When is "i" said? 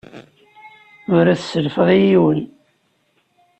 1.97-1.99